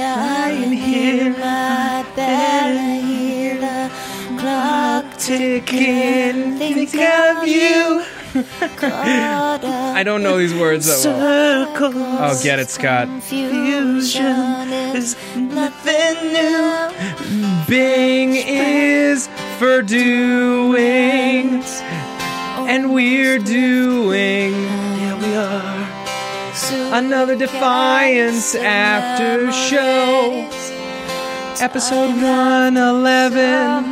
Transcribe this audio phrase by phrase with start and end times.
[0.00, 3.90] Lying here, my bed, I hear the
[4.40, 6.56] clock ticking.
[6.56, 8.02] Think of you.
[8.82, 11.66] I don't know these words that well.
[11.66, 11.94] Circles.
[11.96, 13.08] Oh, get it, Scott.
[13.08, 17.64] Confusion is nothing new.
[17.68, 21.62] Bing is for doing,
[22.72, 23.60] and we're doing
[23.90, 24.39] Yeah, we are.
[26.92, 30.48] Another Defiance after show.
[31.60, 33.84] Episode 111.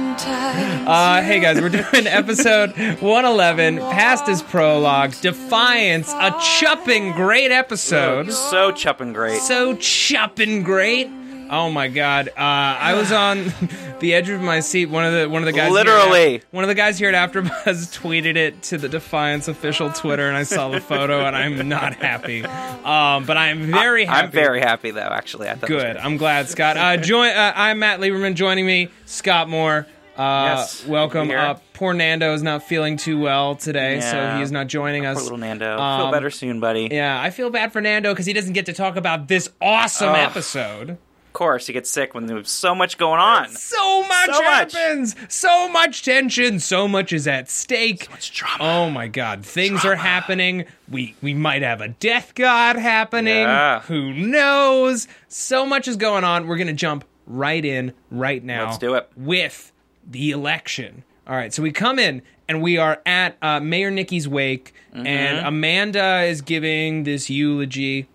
[0.89, 8.33] Uh, hey guys, we're doing episode 111, past is prologue, Defiance, a chupping great episode.
[8.33, 9.41] So chupping great.
[9.43, 11.09] so chupping great.
[11.51, 12.29] Oh my god!
[12.29, 13.53] Uh, I was on
[14.01, 14.87] the edge of my seat.
[14.87, 16.37] One of the one of the guys, Literally.
[16.37, 17.49] at- one of the guys here at AfterBuzz
[17.99, 21.95] tweeted it to the Defiance official Twitter, and I saw the photo, and I'm not
[21.95, 22.45] happy.
[22.45, 24.25] Um, but I'm very happy.
[24.27, 25.01] I'm very happy though.
[25.01, 25.97] Actually, I thought good.
[25.97, 26.77] I'm glad, Scott.
[26.77, 27.31] Uh, join.
[27.31, 28.35] Uh, I'm Matt Lieberman.
[28.35, 29.87] Joining me, Scott Moore.
[30.17, 31.31] Uh, Yes, welcome.
[31.31, 34.37] Uh, poor Nando is not feeling too well today, so Yeah.
[34.37, 35.15] he is not joining us.
[35.15, 35.79] Poor little Nando.
[35.79, 36.89] Um, Feel better soon, buddy.
[36.91, 40.09] Yeah, I feel bad for Nando because he doesn't get to talk about this awesome
[40.11, 40.17] Ugh.
[40.17, 40.99] episode.
[41.39, 43.49] Of course, he gets sick when there's so much going on.
[43.51, 44.73] So much So much.
[44.75, 45.15] happens.
[45.29, 46.59] So much tension.
[46.59, 48.07] So much is at stake.
[48.07, 48.57] So much drama.
[48.61, 50.65] Oh my god, things are happening.
[50.91, 53.37] We we might have a death god happening.
[53.37, 53.83] Yeah.
[53.83, 55.07] Who knows?
[55.29, 56.49] So much is going on.
[56.49, 58.65] We're going to jump right in right now.
[58.65, 59.09] Let's do it.
[59.17, 59.71] With
[60.05, 61.05] the election.
[61.29, 65.07] All right, so we come in and we are at uh, Mayor Nicky's wake, Mm-hmm.
[65.07, 68.09] and Amanda is giving this eulogy.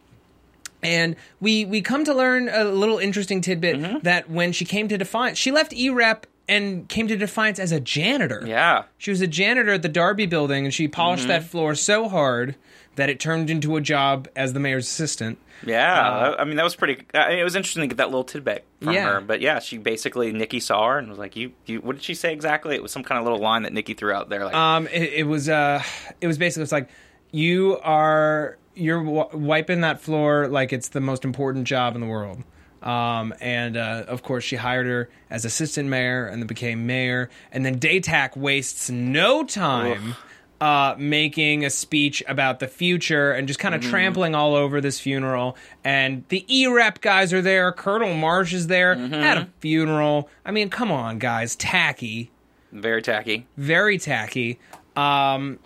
[0.85, 3.97] And we we come to learn a little interesting tidbit Mm-hmm.
[4.03, 7.79] that when she came to Defiance, she left EREP and came to Defiance as a
[7.79, 8.43] janitor.
[8.45, 8.83] Yeah.
[8.97, 11.29] She was a janitor at the Darby building and she polished Mm-hmm.
[11.29, 12.55] that floor so hard
[12.95, 15.39] that it turned into a job as the mayor's assistant.
[15.65, 16.35] Yeah.
[16.37, 17.05] I mean, that was pretty.
[17.13, 19.13] I mean, it was interesting to get that little tidbit from Uh, Yeah.
[19.13, 19.21] her.
[19.21, 22.13] But yeah, she basically Nicky saw her and was like, "You, you." What did she
[22.13, 22.75] say exactly?
[22.75, 24.43] It was some kind of little line that Nicky threw out there.
[24.43, 25.81] Like, Um, it, it was uh,
[26.19, 26.89] it was basically it's like
[27.31, 32.07] you are you're w- wiping that floor like it's the most important job in the
[32.07, 32.43] world.
[32.81, 37.29] Um, and uh, of course, she hired her as assistant mayor and then became mayor.
[37.51, 40.15] And then Datak wastes no time
[40.59, 44.99] uh, making a speech about the future and just kind of trampling all over this
[44.99, 45.55] funeral.
[45.83, 47.71] And the E-Rep guys are there.
[47.71, 50.29] Colonel Marsh is there at a funeral.
[50.45, 51.55] I mean, come on, guys.
[51.55, 52.31] Tacky
[52.73, 53.45] very tacky.
[53.55, 54.59] very tacky,
[54.95, 55.59] um,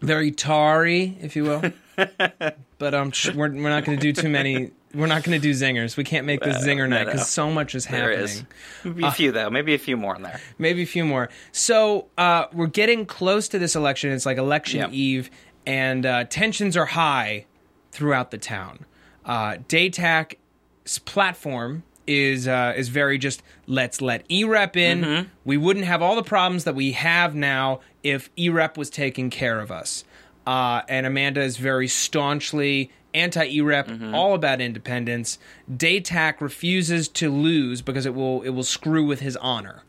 [0.00, 1.62] very tarry, if you will.
[2.78, 4.70] but um, sh- we're we're not going to do too many.
[4.94, 5.96] We're not going to do zingers.
[5.96, 8.18] We can't make this zinger night because so much is happening.
[8.20, 8.44] is
[8.84, 9.48] maybe a few though.
[9.50, 10.40] Maybe a few more in there.
[10.58, 11.28] Maybe a few more.
[11.50, 14.10] So uh, we're getting close to this election.
[14.12, 14.92] It's like election Yep.
[14.92, 15.30] eve,
[15.66, 17.46] and uh, tensions are high
[17.90, 18.84] throughout the town.
[19.24, 25.00] Uh, Datak's platform is uh, is very just let's let EREP in.
[25.02, 25.28] Mm-hmm.
[25.44, 29.60] We wouldn't have all the problems that we have now if EREP was taking care
[29.60, 30.04] of us.
[30.46, 34.14] Uh, and Amanda is very staunchly anti-EREP, Mm-hmm.
[34.14, 35.38] all about independence.
[35.70, 39.82] Datak refuses to lose because it will it will screw with his honor.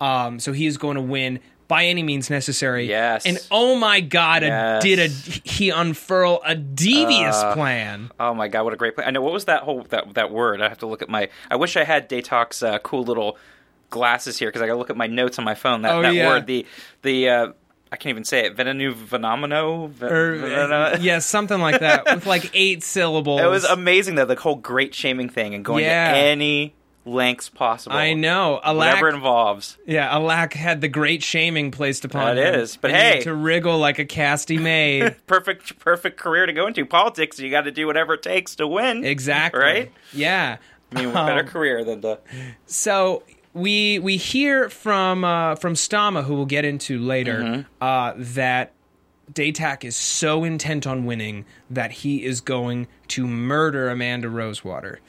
[0.00, 2.86] Um, so he is going to win by any means necessary.
[2.86, 3.24] Yes.
[3.26, 8.10] And oh my God, a, did a he unfurl a devious plan?
[8.20, 9.08] Oh my god, what a great plan!
[9.08, 10.60] I know what was that whole that that word.
[10.60, 11.28] I have to look at my.
[11.50, 13.38] I wish I had Datak's uh, cool little
[13.90, 15.82] glasses here because I got to look at my notes on my phone.
[15.82, 16.28] That Oh, that yeah.
[16.28, 16.66] word, the
[17.02, 17.52] the uh,
[17.96, 18.54] I can't even say it.
[18.54, 19.88] Venenu venomino.
[19.88, 23.40] Ve- Or veneno- yeah, something like that with like eight syllables.
[23.40, 26.12] It was amazing though, the whole great shaming thing and going Yeah.
[26.12, 26.74] to any
[27.06, 27.96] lengths possible.
[27.96, 28.60] I know.
[28.62, 29.78] Whatever it involves.
[29.86, 32.60] yeah, Alak had the great shaming placed upon That him.
[32.60, 33.22] is, but And he had hey.
[33.22, 35.16] to wriggle like a casty maid.
[35.26, 37.38] Perfect, perfect career to go into politics.
[37.40, 39.04] You got to do whatever it takes to win.
[39.06, 39.58] exactly.
[39.62, 39.92] Right?
[40.12, 40.58] Yeah.
[40.92, 42.18] I mean, better Um, career than the
[42.66, 43.22] So
[43.56, 47.62] we we hear from uh, from Stahma, who we'll get into later, Mm-hmm.
[47.82, 48.72] uh, that
[49.32, 55.00] Datak is so intent on winning that he is going to murder Amanda Rosewater,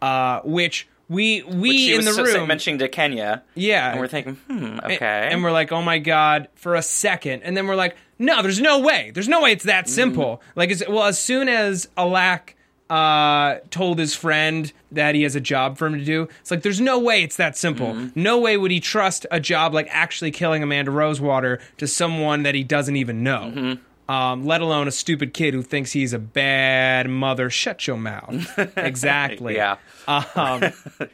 [0.00, 3.42] uh, which we we in the so- room mentioning to Kenya.
[3.54, 3.90] Yeah.
[3.90, 5.28] And we're thinking, hmm, okay.
[5.30, 8.60] And we're like, oh my god, for a second, and then we're like, no, there's
[8.60, 10.40] no way, there's no way it's that simple.
[10.54, 12.54] Like, as, well, as soon as Alak
[12.88, 16.62] uh, told his friend that he has a job for him to do, it's like,
[16.62, 18.10] there's no way it's that simple.
[18.14, 22.54] No way would he trust a job like actually killing Amanda Rosewater to someone that
[22.54, 23.76] he doesn't even know.
[24.08, 27.50] Um, let alone a stupid kid who thinks he's a bad mother.
[27.50, 28.56] Shut your mouth.
[28.76, 29.56] exactly.
[29.56, 29.78] yeah.
[30.06, 30.62] Um,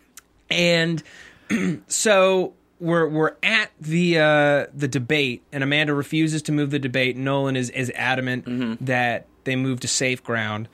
[0.51, 1.03] and
[1.89, 7.17] so we're we're at the uh, the debate, and Amanda refuses to move the debate.
[7.17, 8.85] Nolan is is adamant Mm-hmm.
[8.85, 10.69] that they move to safe ground.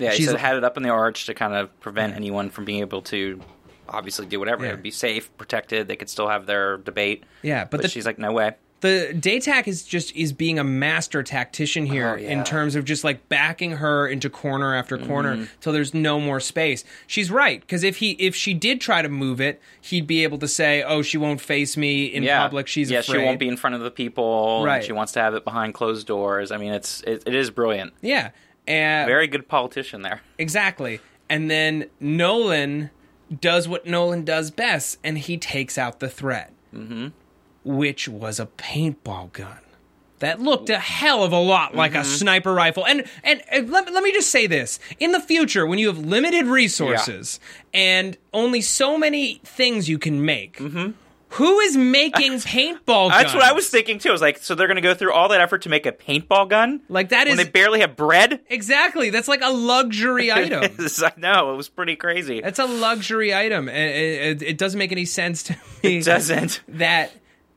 [0.00, 2.50] Yeah, he She's said had it up in the arch to kind of prevent anyone
[2.50, 3.40] from being able to
[3.88, 4.64] obviously do whatever.
[4.64, 4.70] Yeah.
[4.70, 5.88] It'd be safe, protected.
[5.88, 7.24] They could still have their debate.
[7.42, 8.54] Yeah, but But, the- she's like, no way.
[8.82, 12.30] The Datak is just is being a master tactician here Oh, yeah.
[12.30, 15.44] in terms of just like backing her into corner after corner Mm-hmm.
[15.60, 16.82] till there's no more space.
[17.06, 20.38] She's right because if he if she did try to move it, he'd be able
[20.38, 22.40] to say, "Oh, she won't face me in yeah.
[22.40, 22.68] public.
[22.68, 24.62] She's yeah, afraid." she won't be in front of the people.
[24.64, 24.82] Right.
[24.82, 26.50] She wants to have it behind closed doors.
[26.50, 27.92] I mean, it's it, it is brilliant.
[28.00, 28.30] Yeah,
[28.66, 30.20] and Very good politician there.
[30.38, 31.00] Exactly.
[31.28, 32.90] And then Nolan
[33.40, 37.08] does what Nolan does best, and he takes out the threat, mm-hmm.
[37.64, 39.58] which was a paintball gun.
[40.18, 42.00] That looked a hell of a lot like Mm-hmm.
[42.00, 42.84] a sniper rifle.
[42.86, 44.78] And and, and let, let me just say this.
[44.98, 47.40] In the future, when you have limited resources
[47.72, 50.60] and only so many things you can make,
[51.30, 53.22] who is making paintball guns?
[53.22, 54.08] That's what I was thinking too.
[54.08, 55.92] I was like, so they're going to go through all that effort to make a
[55.92, 56.80] paintball gun?
[56.88, 58.40] Like, that when is- they barely have bread?
[58.48, 59.10] Exactly.
[59.10, 60.64] That's like a luxury item.
[60.64, 62.38] I know it was pretty crazy.
[62.38, 63.68] It's a luxury item.
[63.68, 65.52] It, it, it doesn't make any sense to
[65.84, 65.98] me.
[65.98, 66.60] It doesn't.
[66.68, 67.12] that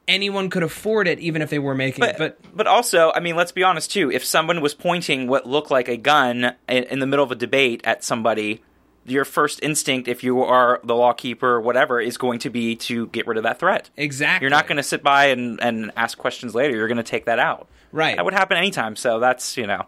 [0.07, 2.15] anyone could afford it, even if they were making it.
[2.17, 4.11] But, But but also, I mean, let's be honest too.
[4.11, 7.35] If someone was pointing what looked like a gun in, in the middle of a
[7.35, 8.61] debate at somebody,
[9.05, 13.07] your first instinct, if you are the lawkeeper or whatever, is going to be to
[13.07, 13.89] get rid of that threat.
[13.97, 16.75] exactly, You're not going to sit by and, and ask questions later.
[16.75, 17.67] You're going to take that out.
[17.91, 18.15] Right.
[18.15, 18.95] That would happen anytime.
[18.95, 19.85] So that's you know.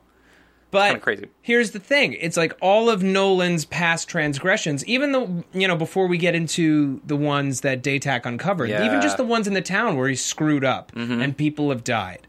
[0.72, 1.28] But crazy.
[1.42, 6.08] here's the thing: it's like all of Nolan's past transgressions, even though you know before
[6.08, 8.78] we get into the ones that Datak uncovered, Yeah.
[8.78, 8.86] Mm-hmm.
[8.88, 12.28] even just the ones in the town where he screwed up and people have died,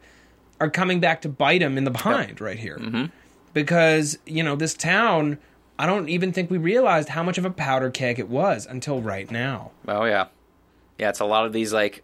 [0.60, 2.78] are coming back to bite him in the behind right here.
[2.78, 3.06] Mm-hmm.
[3.52, 5.38] Because you know this town,
[5.78, 9.00] I don't even think we realized how much of a powder keg it was until
[9.00, 9.72] right now.
[9.86, 10.26] Oh yeah,
[10.98, 11.10] yeah.
[11.10, 12.02] It's a lot of these like.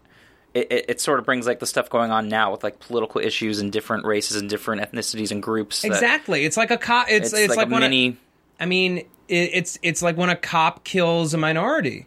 [0.55, 3.23] It, it, it sort of brings like the stuff going on now with like political
[3.23, 5.83] issues and different races and different ethnicities and groups.
[5.83, 7.07] Exactly, it's like a cop.
[7.09, 8.19] It's It's, it's, like, like, a when mini.
[8.61, 12.07] I mean, it, it's it's like when a cop kills a minority.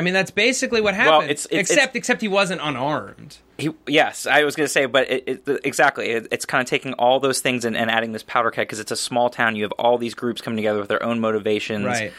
[0.00, 1.24] I mean, that's basically what happened.
[1.30, 3.36] it's- it's- except except he wasn't unarmed.
[3.58, 6.68] He, yes, I was going to say, but it, it, exactly, it, it's kind of
[6.68, 9.56] taking all those things and, and adding this powder keg because it's a small town.
[9.56, 12.12] You have all these groups coming together with their own motivations, Right.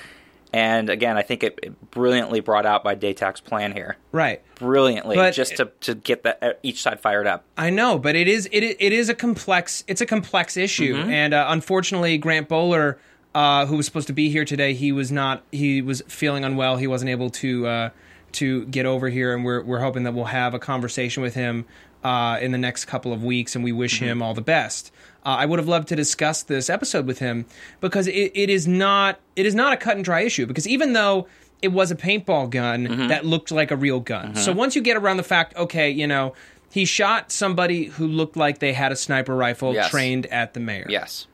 [0.53, 4.41] And again, I think it, brilliantly brought out by Datak's plan here, Right.
[4.55, 7.45] brilliantly, But- just to, to get that uh, each side fired up.
[7.57, 11.09] I know, but it is it it is a complex it's a complex issue, Mm-hmm.
[11.09, 12.99] and uh, unfortunately, Grant Bowler,
[13.33, 15.43] uh, who was supposed to be here today, he was not.
[15.51, 16.77] He was feeling unwell.
[16.77, 17.89] He wasn't able to uh,
[18.33, 21.65] to get over here, and we're we're hoping that we'll have a conversation with him
[22.03, 24.05] uh, in the next couple of weeks, and we wish Mm-hmm.
[24.05, 24.91] him all the best.
[25.23, 27.45] Uh, I would have loved to discuss this episode with him
[27.79, 30.93] because it, it is not it is not a cut and dry issue because even
[30.93, 31.27] though
[31.61, 33.07] it was a paintball gun Mm-hmm.
[33.09, 34.35] that looked like a real gun.
[34.35, 36.33] So once you get around the fact, okay, you know,
[36.71, 39.91] he shot somebody who looked like they had a sniper rifle Yes.
[39.91, 40.87] trained at the mayor.
[40.89, 41.27] Yes,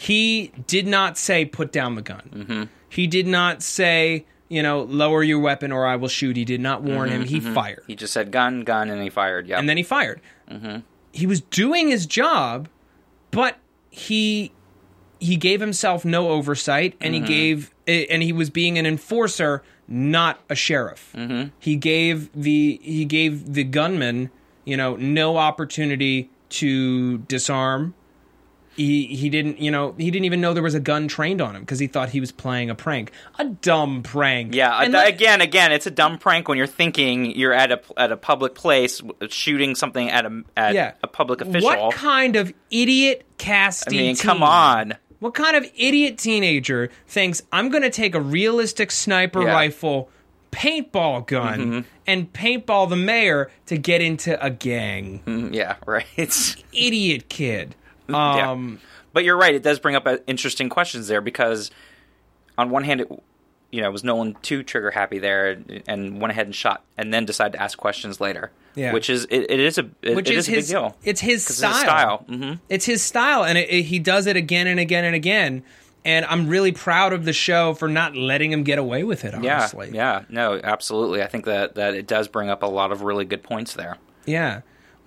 [0.00, 2.30] He did not say put down the gun.
[2.34, 2.62] Mm-hmm.
[2.88, 6.36] He did not say, you know, lower your weapon or I will shoot.
[6.38, 7.24] He did not warn him.
[7.26, 7.80] He fired.
[7.82, 9.46] Mm-hmm, he just said gun, gun, and he fired.
[9.46, 10.22] Yeah, and then he fired.
[10.50, 10.78] Mm-hmm.
[11.12, 12.68] He was doing his job,
[13.30, 13.58] but
[13.90, 14.52] he
[15.18, 17.24] he gave himself no oversight, and Mm-hmm.
[17.26, 21.12] he gave and he was being an enforcer, not a sheriff.
[21.14, 21.50] Mm-hmm.
[21.58, 24.30] He gave the he gave the gunman,
[24.64, 27.92] you know, no opportunity to disarm.
[28.76, 31.54] He he didn't you know he didn't even know there was a gun trained on
[31.56, 34.54] him because he thought he was playing a prank, a dumb prank.
[34.54, 37.80] Yeah, And uh, again, again, it's a dumb prank when you're thinking you're at a
[37.96, 41.68] at a public place shooting something at a at yeah, a public official.
[41.68, 43.98] What kind of idiot I casting?
[43.98, 44.94] mean, come on.
[45.18, 49.52] What kind of idiot teenager thinks I'm going to take a realistic sniper Yeah.
[49.52, 50.08] rifle,
[50.52, 51.80] paintball gun, Mm-hmm.
[52.06, 55.22] and paintball the mayor to get into a gang?
[55.26, 56.06] Mm, Yeah, right.
[56.72, 57.74] Idiot kid.
[58.12, 58.50] Yeah.
[58.52, 58.80] Um,
[59.12, 61.70] But you're right; it does bring up uh, interesting questions there because,
[62.56, 63.08] on one hand, it,
[63.72, 67.24] you know was Nolan too trigger happy there and went ahead and shot and then
[67.24, 68.50] decided to ask questions later.
[68.76, 68.92] Yeah.
[68.92, 70.96] which is it, it is a it, Which it is is a his big deal.
[71.02, 71.70] it's his style.
[71.72, 72.16] It's his style.
[72.28, 75.64] hmm It's his style, and he does it again and again and again.
[76.04, 79.34] And I'm really proud of the show for not letting him get away with it.
[79.42, 81.20] Yeah, yeah, no, absolutely.
[81.20, 83.96] I think that that it does bring up a lot of really good points there.
[84.24, 84.60] Yeah.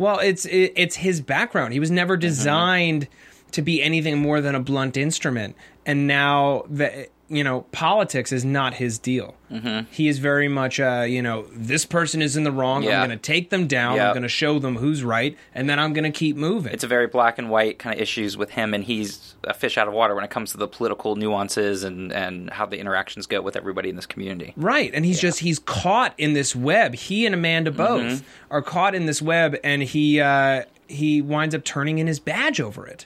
[0.03, 1.72] Well, it's it, it's his background.
[1.72, 2.27] He was never mm-hmm.
[2.27, 3.07] designed
[3.51, 5.55] to be anything more than a blunt instrument,
[5.86, 9.36] and now that you know, politics is not his deal.
[9.52, 9.86] Mm-hmm.
[9.92, 12.84] He is very much, uh, you know, this person is in the wrong.
[12.84, 13.02] Yeah.
[13.02, 13.96] I'm going to take them down.
[13.98, 14.08] Yeah.
[14.08, 16.74] I'm going to show them who's right, and then I'm going to keep moving.
[16.74, 19.78] It's a very black and white kind of issues with him, and he's a fish
[19.78, 23.28] out of water when it comes to the political nuances and and how the interactions
[23.28, 24.54] go with everybody in this community.
[24.56, 26.96] Right, and he's just he's caught in this web.
[26.96, 28.25] He and Amanda both Mm-hmm.
[28.54, 32.60] are caught in this web, and he uh, he winds up turning in his badge
[32.60, 33.06] over it.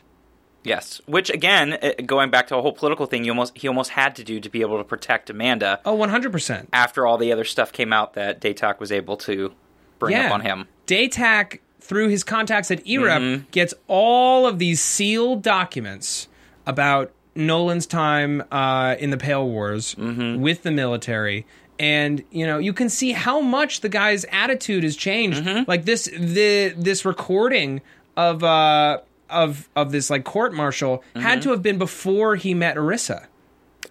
[0.68, 3.90] Yes, which again, eh, going back to a whole political thing, you almost he almost
[3.92, 6.68] had to do to be able to protect Amanda Oh, one hundred percent.
[6.74, 9.54] after all the other stuff came out that Datak was able to
[10.00, 10.68] bring up on him.
[10.86, 13.44] Datak, through his contacts at EREP, Mm-hmm.
[13.52, 16.28] gets all of these sealed documents
[16.66, 20.42] about Nolan's time uh, in the Pale Wars Mm-hmm.
[20.42, 21.46] with the military.
[21.80, 25.44] And you know you can see how much the guy's attitude has changed.
[25.44, 25.70] Mm-hmm.
[25.70, 27.82] Like this, the this recording
[28.18, 31.20] of uh, of of this like court martial Mm-hmm.
[31.22, 33.26] had to have been before he met Irisa.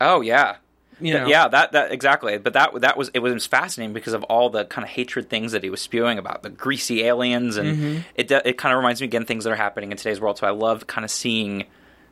[0.00, 0.56] Oh yeah.
[0.98, 2.38] You know, Yeah, that that exactly.
[2.38, 5.52] But that that was it was fascinating because of all the kind of hatred things
[5.52, 7.98] that he was spewing about the greasy aliens, and Mm-hmm.
[8.14, 10.38] it it kind of reminds me again things that are happening in today's world.
[10.38, 11.64] So I love kind of seeing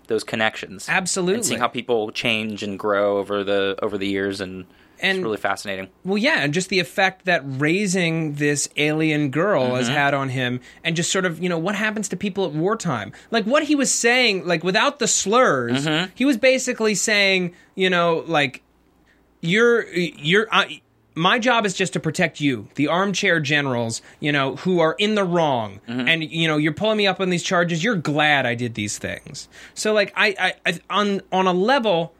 [0.07, 1.37] those connections, Absolutely.
[1.37, 4.67] and seeing how people change and grow over the over the years, and,
[5.05, 5.89] And- it's really fascinating.
[6.05, 9.95] Well, yeah, and just the effect that raising this alien girl has Mm-hmm.
[9.97, 13.13] had on him, and just sort of, you know, what happens to people at wartime?
[13.31, 16.11] Like what he was saying, like without the slurs, Mm-hmm.
[16.15, 18.63] he was basically saying, you know, like
[19.41, 20.49] you're you're.
[20.51, 20.65] Uh,
[21.17, 25.15] my job is just to protect you, the armchair generals, you know, who are in
[25.15, 26.09] the wrong, Mm-hmm.
[26.09, 27.85] and you know, you're pulling me up on these charges.
[27.85, 29.49] You're glad I did these things.
[29.75, 32.14] So, like, I, I, I on on a level,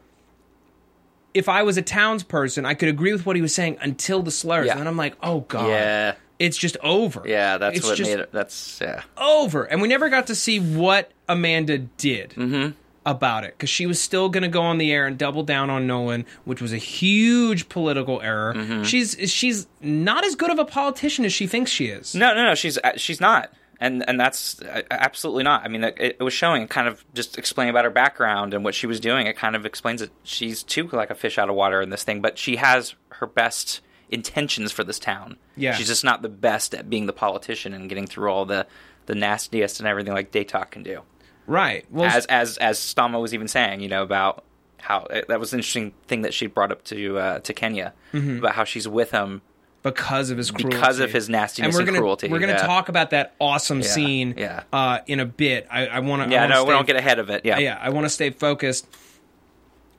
[1.35, 4.31] if I was a townsperson, I could agree with what he was saying until the
[4.31, 4.73] slurs, Yeah.
[4.73, 7.23] and then I'm like, oh god, Yeah, it's just over.
[7.27, 8.33] yeah, that's it's what made it.
[8.33, 9.03] That's yeah.
[9.19, 12.73] over, and we never got to see what Amanda did Mm-hmm.
[13.07, 15.69] about it because she was still going to go on the air and double down
[15.71, 18.55] on Nolan, which was a huge political error.
[18.55, 18.85] Mm-hmm.
[18.85, 22.15] She's she's not as good of a politician as she thinks she is.
[22.15, 22.55] No, no, no.
[22.55, 23.53] She's uh, she's not,
[23.85, 25.65] and and that's uh, absolutely not.
[25.65, 28.75] I mean, it, it was showing, kind of just explaining about her background and what
[28.75, 29.27] she was doing.
[29.27, 32.05] It kind of explains that she's too like a fish out of water in this
[32.05, 35.37] thing, but she has her best intentions for this town.
[35.57, 35.75] Yeah.
[35.75, 38.67] she's just not the best at being the politician and getting through all the
[39.07, 41.03] the nastiest and everything like Datak can do.
[41.47, 41.85] Right.
[41.91, 44.45] Well, As as as Stahma was even saying, you know about.
[44.79, 47.95] How uh, that was an interesting thing that she brought up to uh, to Kenya
[48.13, 48.39] Mm-hmm.
[48.41, 49.41] about how she's with him
[49.85, 50.77] because of his cruelty.
[50.77, 52.29] because of his nastiness and and, we're gonna cruelty.
[52.29, 52.67] we're gonna yeah.
[52.67, 54.63] talk about that awesome Yeah, scene yeah.
[54.73, 55.69] Uh, in a bit.
[55.71, 56.35] I, I want to.
[56.35, 57.43] Yeah, no, we don't get ahead of it.
[57.45, 58.89] Yeah, yeah, I want to stay focused.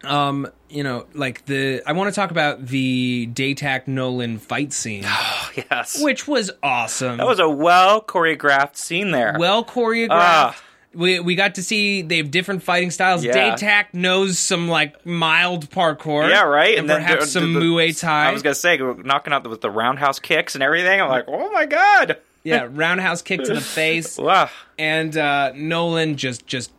[0.03, 5.03] Um, you know, like the I want to talk about the Datak Nolan fight scene,
[5.55, 6.01] yes.
[6.01, 7.17] which was awesome.
[7.17, 9.35] that was a well choreographed scene there.
[9.39, 10.09] well choreographed.
[10.11, 10.61] Ah.
[10.95, 13.23] We, we got to see they have different fighting styles.
[13.23, 13.55] Yeah.
[13.55, 16.29] Datak knows some like mild parkour.
[16.29, 16.77] yeah, right.
[16.77, 18.29] And, then perhaps the- some the- Muay Thai.
[18.29, 21.01] I was gonna say knocking out the, with the roundhouse kicks and everything.
[21.01, 22.17] I'm like, oh my god.
[22.43, 24.17] yeah, roundhouse kick to the face.
[24.25, 24.49] Wow.
[24.79, 26.71] and uh, Nolan just just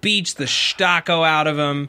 [0.00, 1.88] beats the shtako out of him.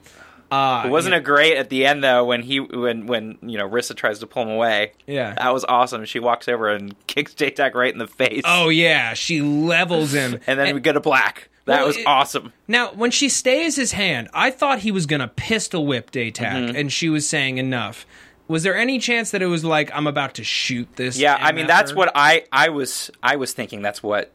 [0.52, 3.96] Uh, Wasn't it great at the end though when he when when you know Rissa
[3.96, 4.92] tries to pull him away?
[5.08, 5.34] Yeah.
[5.36, 6.04] that was awesome.
[6.04, 8.42] She walks over and kicks J-Tac right in the face.
[8.44, 11.48] Oh yeah, she levels him, and then we get a black.
[11.72, 12.54] That Well, was it- awesome.
[12.68, 16.76] Now, when she stays his hand, I thought he was gonna pistol whip Datak, Mm-hmm.
[16.76, 18.06] and she was saying enough.
[18.48, 21.18] Was there any chance that it was like I'm about to shoot this?
[21.18, 23.82] Yeah, I mean that's what I I was I was thinking.
[23.82, 24.32] That's what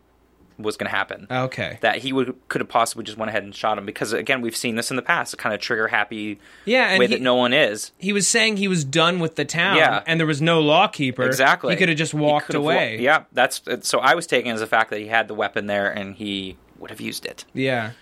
[0.58, 1.26] was going to happen.
[1.30, 1.76] Okay.
[1.82, 4.56] that he would could have possibly just went ahead and shot him because again we've
[4.56, 7.34] seen this in the past a kind of trigger happy Yeah, way he- that no
[7.34, 10.02] one is he was saying he was done with the town, Yeah.
[10.06, 11.24] and there was no lawkeeper.
[11.24, 12.96] exactly He could have just walked away.
[12.96, 15.34] wa- yeah that's so I was taking it as a fact that he had the
[15.34, 17.92] weapon there and he would have used it Yeah.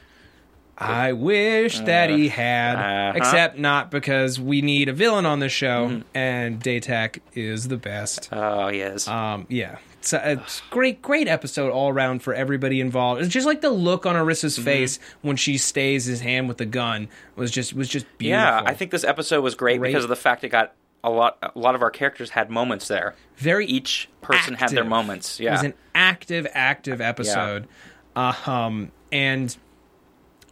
[0.77, 3.13] I wish that he had, uh-huh.
[3.17, 6.01] except not because we need a villain on the show, Mm-hmm.
[6.17, 8.29] and Datak is the best.
[8.33, 13.23] oh yes Um, yeah, it's a, it's great, great episode all around for everybody involved.
[13.23, 14.65] It's just like the look on Irisa's Mm-hmm.
[14.65, 18.43] face when she stays his hand with the gun was just was just beautiful.
[18.43, 19.91] yeah I think this episode was great, Great.
[19.91, 22.89] because of the fact it got a lot a lot of our characters had moments
[22.89, 25.39] there very each person had their moments.
[25.39, 25.51] Yeah.
[25.51, 27.69] It was an active, active episode.
[28.17, 29.57] Uh, um, and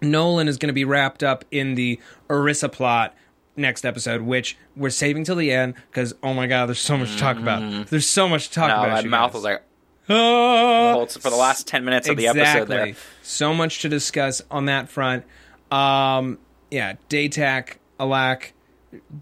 [0.01, 3.15] Nolan is going to be wrapped up in the Irisa plot
[3.57, 7.13] next episode, which we're saving till the end because oh my god, there's so much
[7.13, 7.89] to talk about.
[7.89, 8.83] There's so much to talk Mm-hmm.
[8.83, 9.05] No, about.
[9.05, 9.35] my mouth guys.
[9.35, 9.63] was like
[10.09, 12.95] it's for the last ten minutes of the episode there.
[13.23, 15.25] So much to discuss on that front.
[15.71, 16.39] Um,
[16.71, 18.53] yeah, Datak, Alak,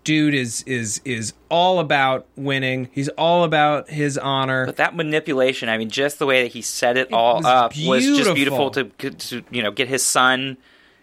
[0.05, 2.89] dude is is is all about winning.
[2.93, 4.67] He's all about his honor.
[4.67, 7.73] But that manipulation, I mean, just the way that he set it, all was up
[7.77, 8.71] was just beautiful.
[8.71, 10.57] beautiful to, to, you know, get his son.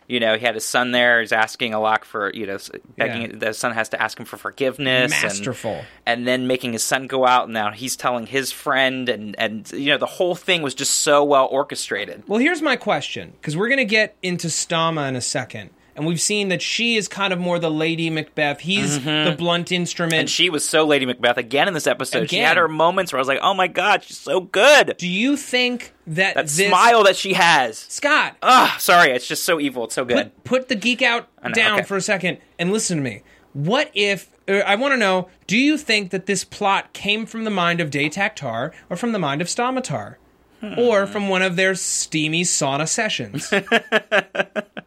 [0.09, 1.19] You know, he had his son there.
[1.19, 2.57] He's asking a lot for, you know,
[2.95, 3.23] begging.
[3.23, 3.37] Yeah.
[3.39, 5.11] The son has to ask him for forgiveness.
[5.11, 5.83] and- Masterful.
[6.05, 7.45] And, then making his son go out.
[7.45, 10.99] And now he's telling his friend, and and you know, the whole thing was just
[10.99, 12.23] so well orchestrated.
[12.25, 15.71] Well, here's my question because we're going to get into Stahma in a second.
[15.97, 18.59] And we've seen that she is kind of more the Lady Macbeth.
[18.59, 20.13] He's the blunt instrument.
[20.13, 20.19] Mm-hmm.
[20.19, 22.29] And she was so Lady Macbeth again in this episode.
[22.29, 24.95] She had her moments where I was like, oh my god, she's so good.
[24.97, 27.79] Do you think that, That this smile that she has.
[27.79, 28.37] Scott?
[28.43, 29.85] Ah, sorry, it's just so evil.
[29.85, 30.31] It's so good.
[30.43, 31.83] put put the geek out know, down okay.
[31.83, 33.23] for a second and listen to me.
[33.53, 35.29] What if uh, I want to know?
[35.47, 39.13] Do you think that this plot came from the mind of Datak Tarr or from
[39.13, 40.19] the mind of Stahma Tarr,
[40.61, 40.73] Hmm.
[40.77, 43.51] or from one of their steamy sauna sessions?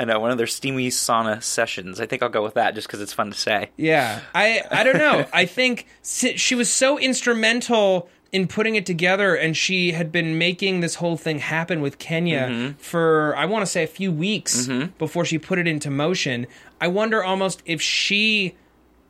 [0.00, 2.00] I know one of their steamy sauna sessions.
[2.00, 3.70] I think I'll go with that just because it's fun to say.
[3.76, 5.26] yeah, I I don't know.
[5.32, 10.80] I think she was so instrumental in putting it together, and she had been making
[10.80, 12.78] this whole thing happen with Kenya Mm-hmm.
[12.78, 14.66] for I want to say a few weeks
[14.98, 16.46] before she put it into motion.
[16.80, 18.54] I wonder almost if she.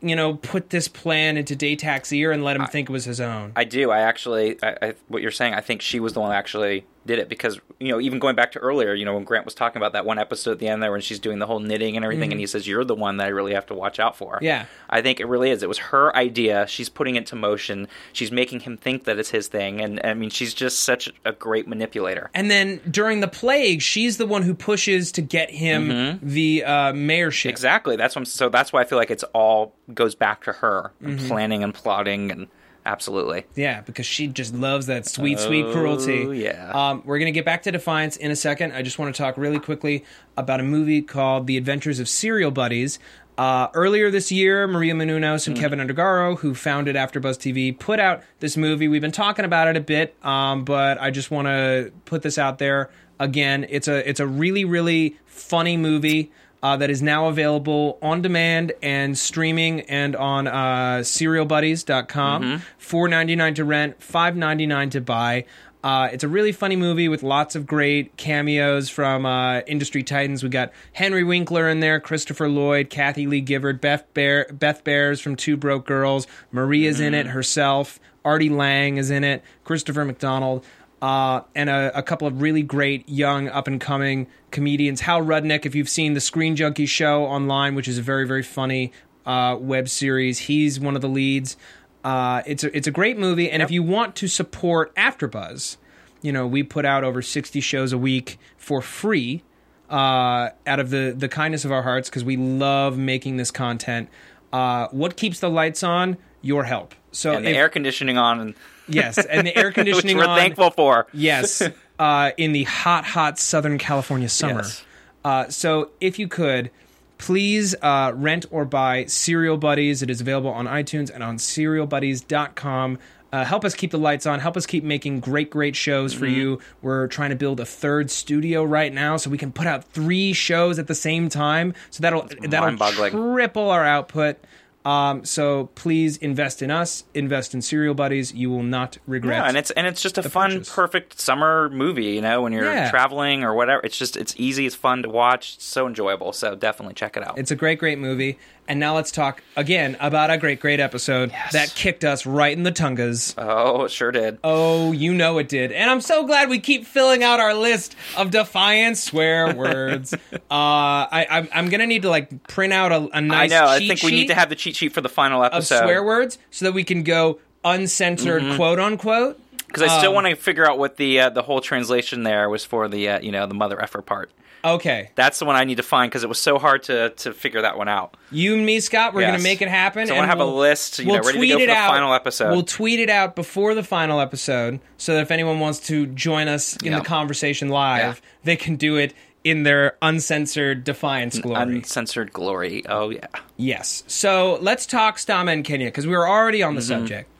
[0.03, 3.21] You know, put this plan into Datak's ear and let him think it was his
[3.21, 3.53] own.
[3.55, 3.91] I do.
[3.91, 7.19] I actually, I, I, what you're saying, I think she was the one actually did
[7.19, 9.79] it because you know, even going back to earlier, you know, when Grant was talking
[9.81, 12.05] about that one episode at the end there when she's doing the whole knitting and
[12.05, 14.35] everything, and he says, "You're the one that I really have to watch out for."
[14.37, 14.45] Mm-hmm.
[14.45, 14.67] Yeah.
[14.91, 15.63] I think it really is.
[15.63, 16.67] It was her idea.
[16.69, 17.89] She's putting it to motion.
[18.13, 21.33] She's making him think that it's his thing, and I mean, she's just such a
[21.33, 22.31] great manipulator.
[22.35, 26.93] And then during the plague, she's the one who pushes to get him the uh,
[26.93, 27.49] mayorship.
[27.51, 27.97] Exactly.
[27.97, 28.49] That's what I'm, so.
[28.51, 31.29] That's why I feel like it's all goes back to her and Mm-hmm.
[31.29, 32.47] planning and plotting and
[32.91, 33.45] absolutely.
[33.55, 36.27] Yeah, because she just loves that sweet, sweet cruelty.
[36.27, 36.71] Oh, yeah.
[36.73, 38.73] Um, we're going to get back to Defiance in a second.
[38.73, 40.05] I just want to talk really quickly
[40.37, 42.99] about a movie called The Adventures of Serial Buddies.
[43.39, 48.23] Uh, earlier this year, Maria Menounos and Kevin Undergaro, who founded AfterBuzz TV, put out
[48.41, 48.87] this movie.
[48.87, 52.37] We've been talking about it a bit, um, but I just want to put this
[52.37, 53.65] out there again.
[53.71, 56.31] It's a it's a really really funny movie.
[56.63, 62.63] Uh, that is now available on demand and streaming and on uh, serialbuddies.com.
[62.79, 65.47] Four ninety nine to rent, five ninety nine to buy.
[65.83, 70.43] Uh, it's a really funny movie with lots of great cameos from uh, industry titans.
[70.43, 75.23] We got Henry Winkler in there, Christopher Lloyd, Kathie Lee Gifford, Beth Bear, Beth Behrs
[75.23, 76.27] from Two Broke Girls.
[76.53, 77.99] Maria's in it herself.
[78.23, 79.43] Artie Lange is in it.
[79.65, 80.67] Christopher McDonald
[81.03, 85.01] uh, and a, a couple of really great young up and coming comedians.
[85.01, 88.43] Hal Rudnick, if you've seen the Screen Junkie show online, which is a very very
[88.43, 88.93] funny
[89.27, 91.57] uh, web series, he's one of the leads.
[92.03, 95.77] Uh, it's a, it's a great movie, and if you want to support AfterBuzz,
[96.23, 99.43] you know we put out over sixty shows a week for free
[99.91, 104.09] uh, out of the the kindness of our hearts because we love making this content.
[104.53, 106.17] Uh, what keeps the lights on?
[106.43, 106.95] Your help.
[107.13, 108.55] So And the if- air conditioning on, and
[108.91, 110.39] yes, and the air which conditioning we're on.
[110.39, 111.07] thankful for.
[111.13, 111.63] Yes,
[111.99, 114.63] uh, in the hot, hot Southern California summer.
[114.63, 114.85] Yes.
[115.25, 116.71] Uh, so if you could,
[117.19, 120.03] please uh, rent or buy Serial Buddies.
[120.03, 122.99] It is available on iTunes and on serialbuddies.com.
[123.33, 124.41] Uh, help us keep the lights on.
[124.41, 126.21] Help us keep making great, great shows Mm-hmm.
[126.21, 126.59] for you.
[126.83, 130.33] We're trying to build a third studio right now, so we can put out three
[130.33, 131.75] shows at the same time.
[131.91, 132.77] So that'll that'll
[133.11, 134.39] triple our output.
[134.85, 137.05] Um, so please invest in us.
[137.13, 138.33] Invest in Serial Buddies.
[138.33, 139.37] You will not regret.
[139.43, 140.75] Yeah, and it's and it's just a fun, purchase.
[140.75, 142.07] perfect summer movie.
[142.15, 142.91] You know, when you're Yeah.
[142.91, 146.33] traveling or whatever, it's just it's easy, it's fun to watch, it's so enjoyable.
[146.33, 147.39] So definitely check it out.
[147.39, 148.39] It's a great, great movie.
[148.71, 152.63] And now let's talk again about a great, great episode that kicked us right in
[152.63, 153.35] the tungas.
[153.37, 154.39] oh, it sure did.
[154.45, 155.73] Oh, you know it did.
[155.73, 160.15] And I'm so glad we keep filling out our list of defiant swear words.
[160.15, 163.51] uh, I, I'm, I'm gonna need to like print out a nice.
[163.51, 163.67] I know.
[163.67, 166.05] I think we need to have the cheat sheet for the final episode of swear
[166.05, 169.41] words so that we can go uncensored, quote unquote.
[169.67, 172.49] because I still um, want to figure out what the uh, the whole translation there
[172.49, 174.31] was for the uh, you know the mother effer part.
[174.65, 177.33] Okay, That's the one I need to find because it was so hard to to
[177.33, 178.17] figure that one out.
[178.31, 179.33] you and me, Scott, we're Yes.
[179.33, 180.07] gonna make it happen.
[180.07, 181.67] So I wanna and have a we'll- list, you know, ready to tweet go for
[181.67, 181.91] the out.
[181.91, 182.51] final episode.
[182.51, 186.49] We'll tweet it out before the final episode, so that if anyone wants to join
[186.49, 186.99] us in Yeah.
[186.99, 188.31] the conversation live, Yeah.
[188.45, 191.63] they can do it in their uncensored defiance glory.
[191.63, 192.85] Uncensored glory.
[192.87, 193.27] Oh yeah.
[193.57, 194.05] yes.
[194.07, 196.89] So let's talk Stahma and Kenya because we were already on the Mm-hmm.
[197.01, 197.31] subject.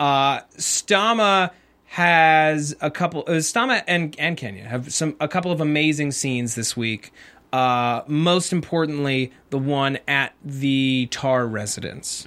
[0.00, 1.50] Uh, Stahma
[1.94, 3.20] has a couple.
[3.28, 7.12] Uh, Stahma and and Kenya have some a couple of amazing scenes this week.
[7.52, 12.26] uh, most importantly, the one at the Tarr residence,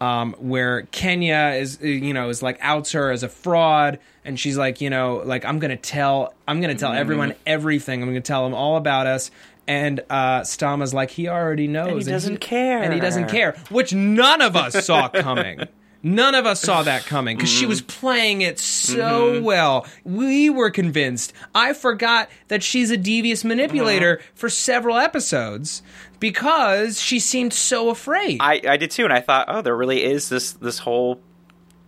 [0.00, 4.38] um, where Kenya is, uh, you know, is like outs her as a fraud, and
[4.38, 8.02] she's like, you know, like I'm gonna tell, I'm gonna tell everyone everything.
[8.02, 9.30] I'm gonna tell them all about us.
[9.68, 12.82] And uh, Stahma's like, he already knows, And he doesn't care.
[12.82, 15.60] and he doesn't care, which none of us saw coming.
[16.06, 18.00] None of us saw that coming because she was mm-hmm.
[18.00, 19.44] playing it so mm-hmm.
[19.44, 19.86] well.
[20.04, 21.32] We were convinced.
[21.54, 25.82] I forgot that she's a devious manipulator for several episodes
[26.20, 28.38] because she seemed so afraid.
[28.42, 31.20] I, I did too, and I thought, oh, there really is this this whole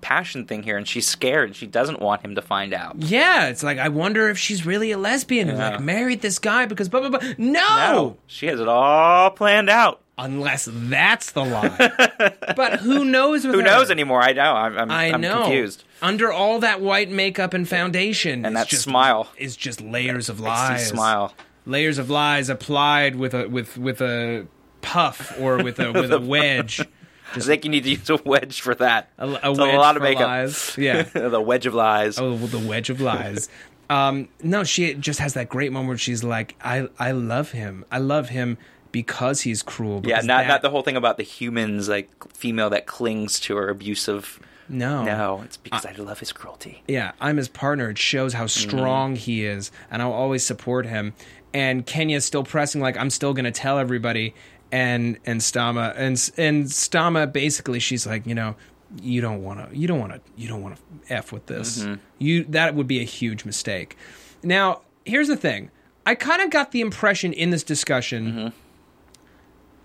[0.00, 1.55] passion thing here, and she's scared.
[1.55, 2.96] She doesn't want him to find out.
[3.02, 5.70] yeah, it's like I wonder if she's really a lesbian Yeah.
[5.70, 7.35] like married this guy because blah blah blah.
[7.37, 10.00] No, No, she has it all planned out.
[10.18, 12.33] Unless that's the lie.
[12.57, 13.42] but who knows?
[13.44, 13.62] Who her?
[13.62, 14.22] knows anymore?
[14.22, 14.52] I know.
[14.55, 15.42] I'm, I'm, I I'm know.
[15.42, 15.85] confused.
[16.02, 19.29] Under all that white makeup and foundation, And that just, smile.
[19.38, 20.88] is just layers of lies.
[20.88, 21.35] smile.
[21.64, 24.46] layers of lies applied with a with with a
[24.83, 26.81] puff or with a with a wedge.
[27.35, 29.11] I think you need to use a wedge for that.
[29.18, 30.22] A, a wedge a lot of makeup.
[30.29, 30.76] lies.
[30.79, 31.02] Yeah.
[31.02, 32.18] the wedge of lies.
[32.18, 33.48] Oh, well, the wedge of lies.
[33.90, 37.85] Um, no, she just has that great moment where she's like, "I I love him.
[37.90, 38.59] I love him
[39.00, 42.70] because he's cruel." yeah, not that- not the whole thing about the humans, like female
[42.70, 44.40] that clings to her abusive.
[44.68, 46.82] no No, it's because I love his cruelty.
[46.88, 47.90] yeah, I'm his partner.
[47.90, 48.68] It shows how Mm-hmm.
[48.68, 51.12] strong he is, and I'll always support him.
[51.54, 54.35] And Kenya's still pressing, like I'm still going to tell everybody.
[54.72, 58.56] And and Stahma and and Stahma basically, she's like, you know,
[59.00, 61.78] you don't want to, you don't want to, you don't want to f with this.
[61.82, 61.94] Mm-hmm.
[62.18, 63.96] You that would be a huge mistake.
[64.42, 65.70] Now, here's the thing.
[66.04, 68.48] I kind of got the impression in this discussion Mm-hmm.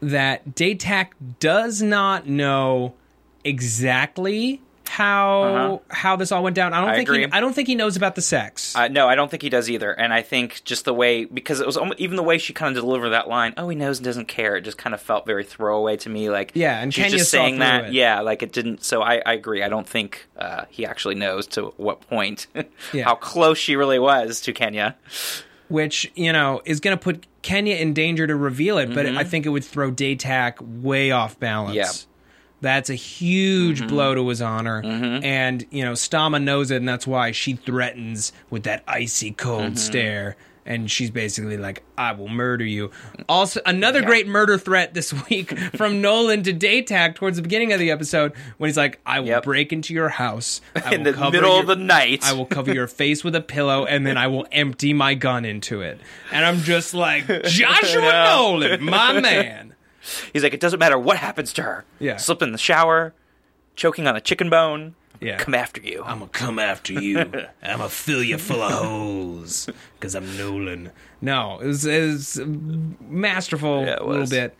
[0.02, 1.10] That Datak
[1.40, 2.94] does not know
[3.44, 5.78] exactly how Uh-huh.
[5.90, 6.74] how this all went down.
[6.74, 7.26] I don't I think he.
[7.32, 8.76] I don't think he knows about the sex.
[8.76, 9.92] Uh, no, I don't think he does either.
[9.94, 12.76] And I think just the way because it was almo- even the way she kind
[12.76, 13.54] of delivered that line.
[13.56, 14.58] Oh, he knows and doesn't care.
[14.58, 16.30] It just kind of felt very throwaway to me.
[16.30, 17.86] Like Yeah, and she's Kenya just saying that.
[17.86, 17.94] it.
[17.94, 18.84] Yeah, like it didn't.
[18.84, 19.64] So I, I agree.
[19.64, 22.48] I don't think uh, he actually knows to what point
[22.92, 23.06] Yeah.
[23.06, 24.98] how close she really was to Kenya.
[25.72, 29.24] Which you know is going to put Kenya in danger to reveal it, but I
[29.24, 31.72] think it would throw Datak way off balance.
[31.72, 31.78] Mm-hmm.
[31.78, 31.86] Yeah.
[31.86, 32.08] Mm-hmm.
[32.62, 37.08] That's a huge blow to his honor, and you know Stahma knows it, and that's
[37.08, 39.76] why she threatens with that icy cold Mm-hmm.
[39.78, 42.92] stare, and she's basically like, "I will murder you."
[43.28, 47.80] Also, another great murder threat this week from Nolan to Datak towards the beginning of
[47.80, 49.44] the episode when he's like, "I will Yep.
[49.44, 52.22] break into your house I In the cover middle your- of the night.
[52.24, 55.46] I will cover your face with a pillow and then I will empty my gun
[55.46, 56.00] into it.
[56.32, 59.76] And I'm just like, Joshua Nolan, my man.
[60.34, 61.86] He's like, it doesn't matter what happens to her.
[62.00, 62.18] Yeah.
[62.18, 63.14] Slip in the shower,
[63.76, 64.96] choking on a chicken bone.
[65.22, 65.38] Yeah.
[65.38, 66.02] Come after you.
[66.04, 67.20] I'm gonna come after you.
[67.64, 70.92] I'm gonna fill you full of holes because I'm Nolan.
[71.22, 72.40] No, it was, it was
[73.00, 74.30] masterful Yeah, it a little was.
[74.32, 74.56] bit.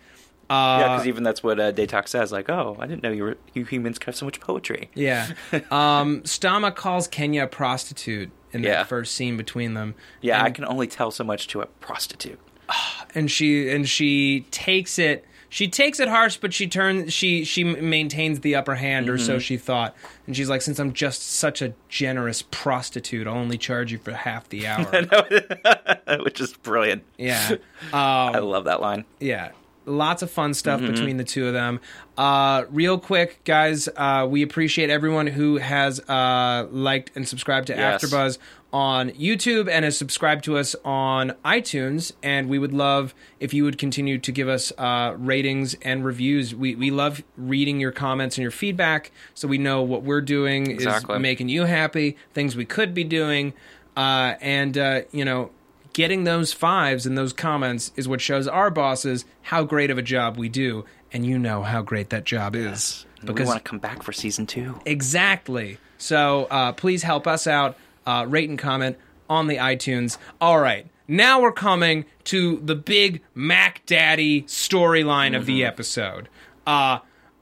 [0.50, 2.32] yeah, Uh, because even that's what uh, Datak says.
[2.32, 4.90] Like, oh, I didn't know you were you humans could have so much poetry.
[4.94, 5.32] Yeah.
[5.72, 8.72] Um, Stahma calls Kenya a prostitute in Yeah.
[8.72, 9.96] that first scene between them.
[10.22, 12.40] Yeah, And- I can only tell so much to a prostitute.
[13.16, 17.64] and she and she takes it she takes it harsh but she turns she she
[17.64, 19.26] maintains the upper hand or Mm-hmm.
[19.26, 19.94] so she thought
[20.26, 24.14] and she's like since i'm just such a generous prostitute i'll only charge you for
[24.14, 27.04] half the hour which is brilliant.
[27.18, 27.56] yeah
[27.94, 29.06] I love that line.
[29.20, 29.52] yeah
[29.86, 30.92] lots of fun stuff Mm-hmm.
[30.92, 31.80] between the two of them
[32.18, 37.74] uh real quick guys uh we appreciate everyone who has uh liked and subscribed to
[37.76, 38.04] Yes.
[38.04, 38.38] afterbuzz
[38.74, 43.64] on youtube and has subscribed to us on itunes and we would love if you
[43.64, 46.56] would continue to give us uh ratings and reviews.
[46.56, 50.72] We we love reading your comments and your feedback so we know what we're doing
[50.72, 51.16] Exactly.
[51.16, 53.54] is making you happy things we could be doing
[53.98, 55.52] uh and uh you know
[55.94, 60.02] getting those fives and those comments is what shows our bosses how great of a
[60.02, 63.06] job we do and you know how great that job is.
[63.20, 64.80] Because we want to come back for season two.
[64.86, 65.78] exactly.
[65.98, 68.98] So uh, please help us out uh, rate and comment
[69.30, 75.44] on the itunes all right now we're coming to the big mac daddy storyline of
[75.44, 75.46] Mm-hmm.
[75.48, 76.30] the episode
[76.68, 77.00] uh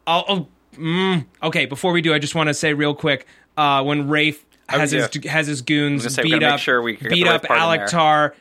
[0.08, 3.26] I'll, oh, mm, okay before we do i just want to say real quick
[3.58, 5.08] uh, when rafe has yeah.
[5.12, 7.88] his has his goons say, beat up sure beat right up part in Alak there.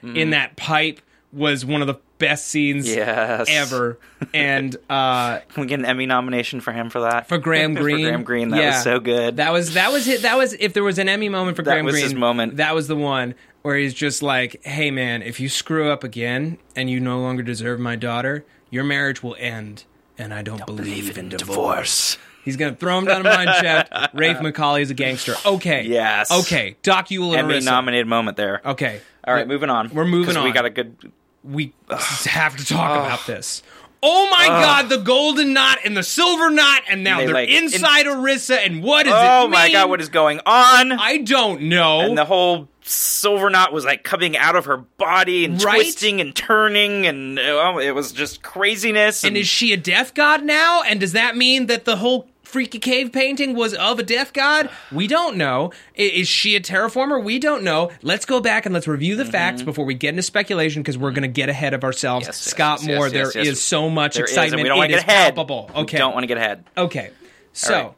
[0.05, 0.17] Mm-hmm.
[0.17, 1.01] In that pipe
[1.33, 3.47] was one of the best scenes Yes.
[3.51, 3.99] ever.
[4.35, 7.29] And uh, Can we get an Emmy nomination for him for that?
[7.29, 8.75] for Graham for Greene, Graham Greene, that yeah.
[8.75, 9.37] was so good.
[9.37, 10.23] That was that was it.
[10.23, 12.57] That was if there was an Emmy moment for That Graham was Greene, his moment.
[12.57, 16.59] That was the one where he's just like, "Hey man, if you screw up again
[16.77, 19.85] and you no longer deserve my daughter, your marriage will end."
[20.21, 22.19] And I don't, believe, in divorce.
[22.45, 23.93] He's gonna throw him down a mine shaft.
[24.15, 25.35] Rafe McCawley is a gangster.
[25.47, 25.85] Okay.
[25.87, 26.33] Yes.
[26.33, 26.77] Okay.
[26.83, 28.61] Doc Yewll and Emmy nominated moment there.
[28.65, 29.01] Okay.
[29.25, 29.91] All right, moving on.
[29.91, 30.45] We're moving on.
[30.45, 30.97] We got a good
[31.45, 33.63] we have to talk about this.
[34.01, 37.35] Oh my god, the golden knot and the silver knot, and now They, they, are
[37.35, 40.39] like, in- inside Irisa, and what is does it Oh my god, what is going
[40.47, 40.93] on?
[40.93, 42.01] I don't know.
[42.03, 45.75] and the whole silver knot was like coming out of her body and Right?
[45.83, 49.25] twisting and turning, and oh, it was just craziness.
[49.25, 50.83] and is she a death god now?
[50.83, 54.71] And does that mean that the whole freaky cave painting was of a death god?
[54.91, 55.73] We don't know.
[55.95, 57.23] Is she a terraformer?
[57.23, 57.91] We don't know.
[58.03, 61.11] Let's go back and let's review the facts before we get into speculation because we're
[61.13, 62.25] going to get ahead of ourselves.
[62.25, 62.31] Mm-hmm.
[62.31, 64.55] Yes, Scott yes, Moore, yes, there is so much There is, excitement.
[64.61, 65.35] and we don't want to is get ahead.
[65.35, 65.71] palpable.
[65.75, 65.99] We Okay.
[65.99, 66.65] don't want to get ahead.
[66.77, 67.11] Okay.
[67.53, 67.95] So.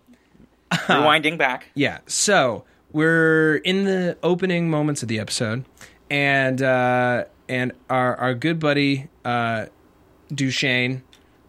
[0.72, 0.80] right.
[0.88, 1.66] Rewinding back.
[1.74, 1.98] Yeah.
[2.06, 5.64] So we're in the opening moments of the episode,
[6.10, 9.66] and uh, and our our good buddy uh,
[10.32, 11.02] Dewshane,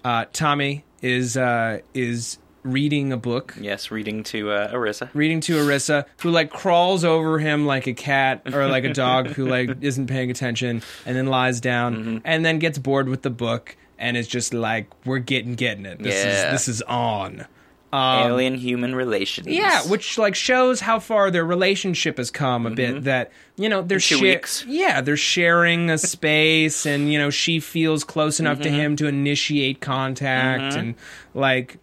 [0.03, 3.55] uh, Tommy is uh, is reading a book.
[3.59, 5.09] Yes, reading to uh, Irisa.
[5.13, 9.27] Reading to Irisa, who like crawls over him like a cat or like a dog
[9.27, 12.17] who like isn't paying attention, and then lies down, Mm-hmm.
[12.25, 15.99] and then gets bored with the book, and is just like, "We're getting getting it.
[15.99, 16.45] This Yeah.
[16.47, 17.45] is this is on."
[17.93, 19.47] Alien human relations.
[19.47, 23.03] Um, Yeah, which like shows how far their relationship has come a bit.
[23.03, 24.63] That you know they're two shar- weeks.
[24.65, 28.63] Yeah, they're sharing a space, and you know she feels close enough Mm-hmm.
[28.63, 30.95] to him to initiate contact, and
[31.33, 31.79] like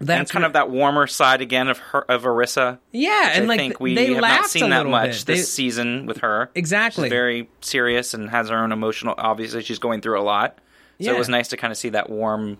[0.00, 2.78] and that's kind of that warmer side again of her of Irisa.
[2.92, 5.26] yeah, and I like think we they have not seen that much bit.
[5.26, 6.50] this They- season with her.
[6.54, 7.04] Exactly.
[7.04, 9.14] She's very serious and has her own emotional.
[9.18, 10.58] Obviously, she's going through a lot.
[11.00, 11.12] So Yeah.
[11.12, 12.58] it was nice to kind of see that warm,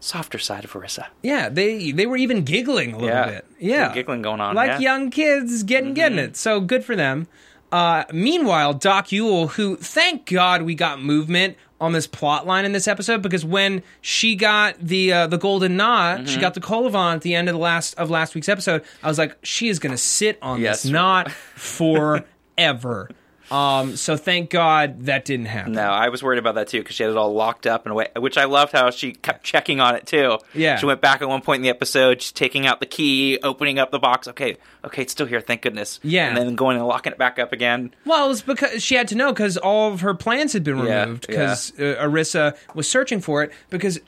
[0.00, 1.06] softer side of Irisa.
[1.22, 3.26] yeah, they they were even giggling a little Yeah.
[3.26, 3.46] bit.
[3.58, 4.74] Yeah, giggling going on, like yeah.
[4.74, 4.82] Mm-hmm.
[4.82, 6.36] young kids getting getting it.
[6.36, 7.26] So good for them.
[7.70, 12.72] Uh, meanwhile, Doc Yewll, who thank God we got movement on this plot line in
[12.72, 16.26] this episode because when she got the uh, the golden knot, Mm-hmm.
[16.26, 18.82] she got the Colavan at the end of the last of last week's episode.
[19.02, 20.82] I was like, she is gonna sit on Yes.
[20.82, 23.10] this knot forever.
[23.50, 25.72] Um, so thank God that didn't happen.
[25.72, 27.92] No, I was worried about that too because she had it all locked up in
[27.92, 30.38] a way, which I loved how she kept checking on it too.
[30.54, 30.76] Yeah.
[30.76, 33.78] she went back at one point in the episode, she's taking out the key, opening
[33.78, 34.28] up the box.
[34.28, 36.00] Okay, okay, it's still here, thank goodness.
[36.02, 36.28] Yeah.
[36.28, 37.94] and then going and locking it back up again.
[38.04, 40.80] Well, it was because she had to know because all of her plans had been
[40.80, 43.98] removed because uh, Irisa was searching for it because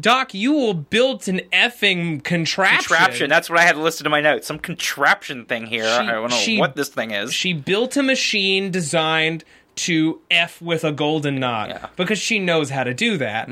[0.00, 2.78] Doc Yewll built an effing contraption.
[2.78, 3.28] Contraption.
[3.30, 4.46] That's what I had listed in my notes.
[4.46, 5.84] Some contraption thing here.
[5.84, 7.32] She- I don't know she- what this thing is.
[7.32, 9.44] She built a machine designed
[9.76, 11.86] to f with a golden knot Yeah.
[11.96, 13.48] because she knows how to do that.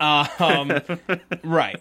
[0.00, 0.80] Um,
[1.44, 1.80] right.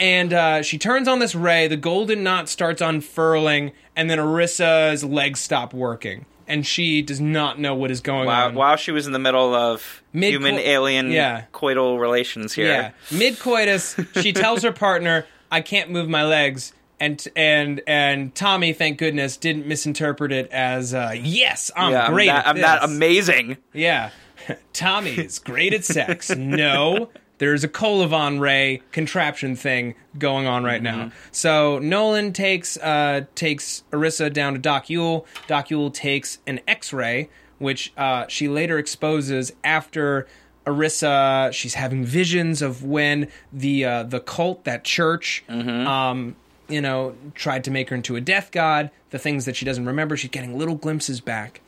[0.00, 1.68] And uh, she turns on this ray.
[1.68, 7.58] The golden knot starts unfurling, and then Irisa's legs stop working, and she does not
[7.58, 8.54] know what is going While, on.
[8.54, 11.44] while she was in the middle of Mid- human alien yeah.
[11.52, 12.66] coital relations here.
[12.66, 18.34] Yeah, mid coitus, she tells her partner, "I can't move my legs." And and and
[18.34, 22.48] Tommy, thank goodness, didn't misinterpret it as uh, "Yes, I'm Yeah, great I'm, at that,
[22.48, 23.56] I'm this." that amazing.
[23.72, 24.10] Yeah,
[24.72, 26.30] Tommy is great at sex.
[26.34, 27.10] No,
[27.44, 31.12] there's a Colavan ray contraption thing going on right now.
[31.30, 35.26] So Nolan takes uh, takes Irisa down to Doc Yewll.
[35.46, 37.28] Doc Yewll takes an X-ray,
[37.58, 40.26] which uh, she later exposes after.
[40.66, 46.36] Irisa, she's having visions of when the uh, the cult, that church, um,
[46.68, 48.90] you know, tried to make her into a death god.
[49.10, 51.60] The things that she doesn't remember, she's getting little glimpses back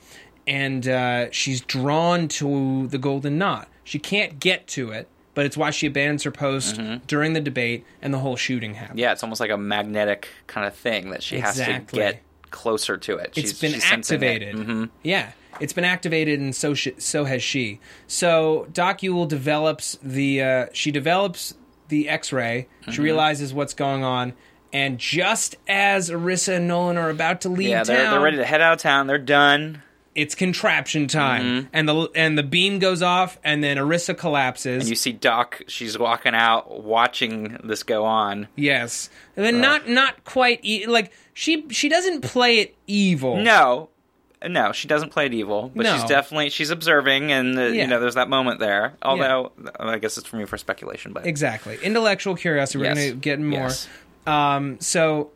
[0.46, 3.68] and uh, she's drawn to the golden knot.
[3.84, 7.84] She can't get to it, but it's why she abandons her post during the debate
[8.02, 8.98] and the whole shooting happened.
[8.98, 12.96] Yeah, it's almost like a magnetic kind of thing that she has to get closer
[12.96, 13.26] to it.
[13.36, 14.26] It's She's, been she's sensing it.
[14.26, 14.56] activated.
[14.56, 14.84] Mm-hmm.
[15.02, 17.80] Yeah, it's been activated, and so sh- so has she.
[18.06, 21.54] So Doc Yewll develops the uh, she develops
[21.88, 22.66] the X-ray.
[22.82, 22.90] Mm-hmm.
[22.92, 24.32] She realizes what's going on,
[24.72, 28.38] and just as Irisa and Nolan are about to leave Yeah, they're, town, they're ready
[28.38, 29.06] to head out of town.
[29.06, 29.82] They're done.
[30.16, 31.66] It's contraption time, Mm-hmm.
[31.74, 34.82] and the and the beam goes off, and then Irisa collapses.
[34.84, 38.48] And you see Doc, she's walking out, watching this go on.
[38.56, 43.36] Yes, and then not not quite e- like she she doesn't play it evil.
[43.36, 43.90] No,
[44.46, 45.94] no, she doesn't play it evil, but No.
[45.94, 47.82] she's definitely she's observing, and uh, Yeah.
[47.82, 48.94] you know, there's that moment there.
[49.02, 51.78] Although I guess it's for me for speculation, but exactly.
[51.82, 52.78] Intellectual curiosity.
[52.78, 52.96] We're Yes.
[52.96, 53.58] gonna get more.
[53.68, 53.86] Yes.
[54.26, 55.30] Um, so.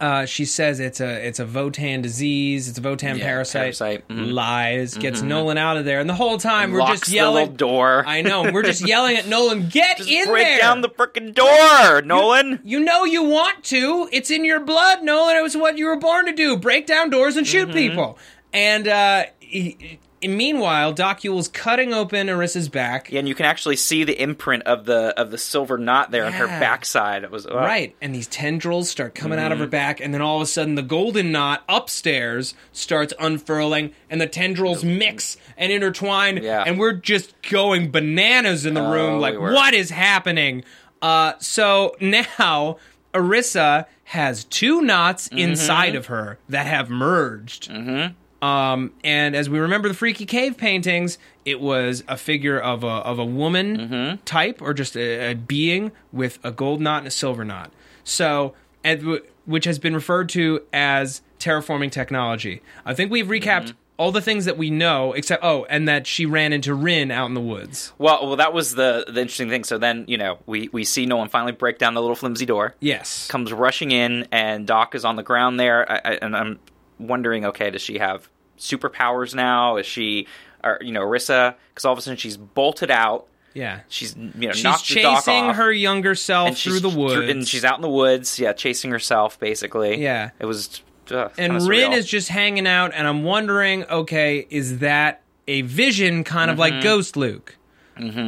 [0.00, 2.68] Uh, she says it's a it's a Votan disease.
[2.70, 3.60] It's a Votan Yeah, parasite.
[3.62, 4.32] parasite, mhm.
[4.32, 4.96] Lies.
[4.96, 7.52] Gets Nolan out of there, and the whole time we're locks just yelling.
[7.56, 8.02] door.
[8.06, 8.50] I know.
[8.50, 9.68] We're just yelling at Nolan.
[9.68, 10.58] Get Just in break there.
[10.60, 12.60] down the freaking door, Nolan.
[12.64, 14.08] You know you want to.
[14.10, 15.36] It's in your blood, Nolan.
[15.36, 17.76] It was what you were born to do: break down doors and shoot Mm-hmm.
[17.76, 18.18] people.
[18.54, 23.10] And uh, he- meanwhile, Doc Yewll's cutting open Irisa's back.
[23.10, 26.24] Yeah, and you can actually see the imprint of the of the silver knot there
[26.26, 27.24] on her backside.
[27.24, 30.36] It was Right, and these tendrils start coming out of her back, and then all
[30.36, 36.42] of a sudden the golden knot upstairs starts unfurling, and the tendrils mix and intertwine,
[36.42, 36.64] Yeah.
[36.66, 39.14] and we're just going bananas in the room.
[39.14, 40.64] Oh, Like, we what is happening?
[41.02, 42.76] Uh, so now
[43.14, 45.38] Irisa has two knots Mm-hmm.
[45.38, 47.70] inside of her that have merged.
[47.70, 48.14] Mm-hmm.
[48.42, 52.86] Um, and as we remember the freaky cave paintings, it was a figure of a
[52.88, 54.16] of a woman Mm-hmm.
[54.24, 57.70] type or just a, a being with a gold knot and a silver knot.
[58.04, 62.62] So, and, w- which has been referred to as terraforming technology.
[62.84, 63.76] I think we've recapped Mm-hmm.
[63.98, 67.26] all the things that we know, except oh, and that she ran into Rynn out
[67.26, 67.92] in the woods.
[67.98, 69.64] Well, well, that was the the interesting thing.
[69.64, 72.74] So then, you know, we we see Nolan finally break down the little flimsy door.
[72.80, 75.90] Yes, Comes rushing in, and Doc is on the ground there.
[75.90, 76.58] I, I, and I'm
[77.08, 79.76] wondering, okay, does she have superpowers now?
[79.76, 80.26] Is she,
[80.62, 81.54] or you know, Rissa?
[81.70, 83.26] Because all of a sudden she's bolted out.
[83.54, 83.80] yeah.
[83.88, 85.56] She's you know She's knocked the Doc chasing off.
[85.56, 89.38] her younger self through the woods, and she's out in the woods, yeah, chasing herself
[89.40, 90.00] basically.
[90.02, 90.30] Yeah.
[90.38, 90.82] it was.
[91.10, 96.22] Uh, and Rynn is just hanging out, and I'm wondering, okay, is that a vision,
[96.22, 96.74] kind of Mm-hmm.
[96.76, 97.56] like Ghost Luke?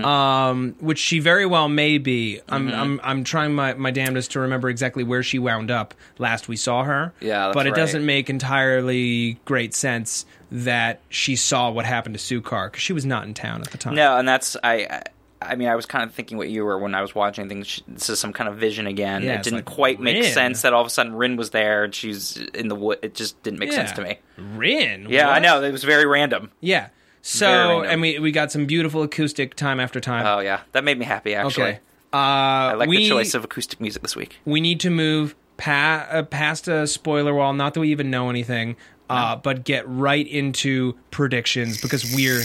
[0.04, 2.40] Um, which she very well may be.
[2.48, 2.80] I'm Mm-hmm.
[2.80, 6.56] I'm I'm trying my, my damnedest to remember exactly where she wound up last we
[6.56, 7.12] saw her.
[7.20, 7.76] Yeah, that's but it right.
[7.76, 13.04] doesn't make entirely great sense that she saw what happened to Sukar because she was
[13.04, 13.94] not in town at the time.
[13.94, 14.86] No, and that's I.
[14.90, 15.02] I
[15.44, 17.48] I mean, I was kind of thinking what you were when I was watching.
[17.48, 19.24] Things this is some kind of vision again.
[19.24, 21.82] Yeah, it didn't like, quite make sense that all of a sudden Rynn was there
[21.82, 23.00] and she's in the wood.
[23.02, 24.18] It just didn't make sense to me.
[24.36, 25.06] Rynn.
[25.08, 26.52] Yeah, I know it was very random.
[26.60, 26.90] Yeah.
[27.24, 30.26] Very So and we we got some beautiful acoustic time after time.
[30.26, 31.64] Oh yeah, that made me happy actually.
[31.64, 31.78] okay.
[32.12, 34.36] Uh, I like we, the choice of acoustic music this week.
[34.44, 37.54] we need to move pa- uh, past a spoiler wall.
[37.54, 38.76] Not that we even know anything,
[39.08, 42.42] uh, but get right into predictions because we're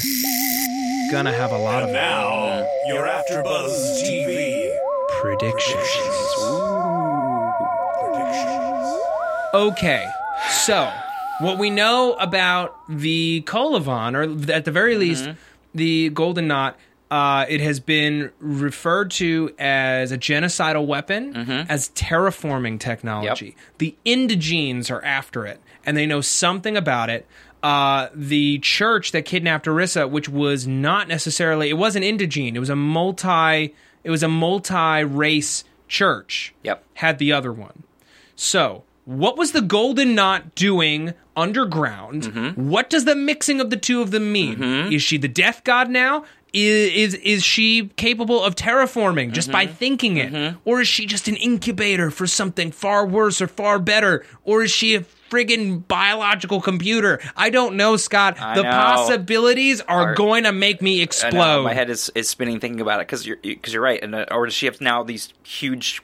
[1.11, 4.71] gonna have a lot of Now, your AfterBuzz TV
[5.19, 5.75] predictions.
[7.99, 9.01] predictions.
[9.53, 10.05] Okay,
[10.49, 10.91] so
[11.39, 15.29] what we know about the Kolovan, or at the very least,
[15.75, 16.77] the Golden Knot,
[17.09, 23.55] uh, it has been referred to as a genocidal weapon, as terraforming technology.
[23.77, 27.25] The Indigenes are after it, and they know something about it.
[27.63, 32.69] Uh, the church that kidnapped Irisa, which was not necessarily, it wasn't indigene, it was
[32.69, 33.73] a multi,
[34.03, 36.53] it was a multi-race church.
[36.63, 36.83] Yep.
[36.95, 37.83] Had the other one.
[38.35, 42.23] So, what was the Golden Knot doing underground?
[42.23, 42.69] Mm-hmm.
[42.69, 44.61] What does the mixing of the two of them mean?
[44.91, 46.25] Is she the Death God now?
[46.53, 49.75] Is, is is she capable of terraforming just by Mm-hmm.
[49.75, 54.25] thinking it, or is she just an incubator for something far worse or far better,
[54.45, 57.19] or is she a friggin' biological computer?
[57.35, 58.39] I don't know, Scott.
[58.39, 58.71] I the know.
[58.71, 61.63] possibilities are, Are- going to make me explode.
[61.63, 64.01] my head is, is spinning thinking about it because you're because you're right.
[64.01, 66.01] And uh, or does she have now these huge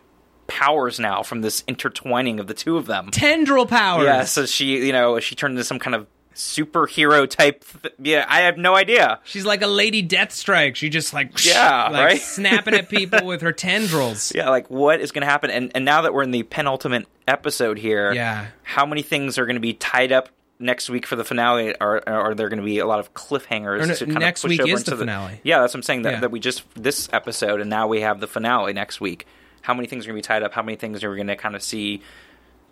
[0.48, 3.10] powers now from this intertwining of the two of them?
[3.12, 4.06] Tendril powers.
[4.06, 7.64] Yeah, so she, you know, she turned into some kind of superhero type.
[7.82, 9.20] Th- yeah, I have no idea.
[9.24, 10.76] She's like a lady Deathstrike.
[10.76, 12.22] She just like Yeah, like right?
[12.22, 14.34] snapping at people with her tendrils.
[14.34, 15.50] Yeah, like what is going to happen?
[15.52, 18.48] And and now that we're in the penultimate episode here, Yeah.
[18.64, 20.30] how many things are going to be tied up
[20.60, 21.76] next week for the finale?
[21.80, 24.50] Or are there going to be a lot of cliffhangers no, to kind next of
[24.50, 25.40] push week over is into the finale.
[25.44, 26.02] Yeah, that's what I'm saying.
[26.04, 26.20] That, Yeah.
[26.22, 29.28] that we just this episode, and now we have the finale next week.
[29.64, 30.54] How many things are going to be tied up?
[30.54, 32.02] How many things are we going to kind of see?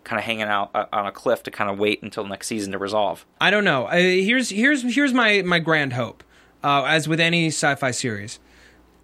[0.04, 2.72] Kind of hanging out uh, on a cliff to kind of wait until next season
[2.72, 3.24] to resolve.
[3.40, 3.86] I don't know.
[3.86, 6.24] Uh, here's here's here's my my grand hope.
[6.64, 8.40] Uh, as with any sci-fi series,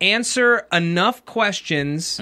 [0.01, 2.17] answer enough questions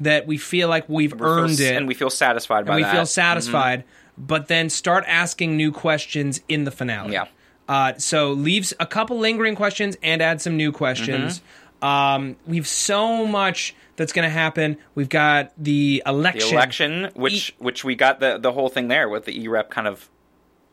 [0.00, 1.18] that we feel like we've Mm-hmm.
[1.18, 2.88] We feel earned s- it, and we feel satisfied by and we that.
[2.88, 2.96] Mm-hmm.
[2.98, 3.84] feel satisfied.
[4.18, 7.12] But then start asking new questions in the finale.
[7.14, 7.26] Yeah.
[7.68, 11.38] Uh, so leaves a couple lingering questions and add some new questions.
[11.38, 11.46] Mm-hmm.
[11.82, 14.76] Um, we've so much that's going to happen.
[14.94, 16.48] We've got the election.
[16.48, 19.70] the election, which which we got the the whole thing there with the E rep
[19.70, 20.08] kind of